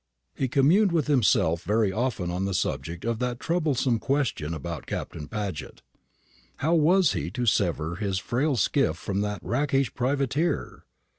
[0.33, 5.27] He communed with himself very often on the subject of that troublesome question about Captain
[5.27, 5.83] Paget.
[6.55, 10.85] How was he to sever his frail skiff from that rakish privateer?